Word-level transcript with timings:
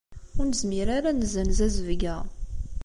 Ur 0.37 0.45
nezmir 0.47 0.87
ara 0.97 1.07
ad 1.11 1.15
nessenz 1.17 1.59
azebg-a. 1.65 2.17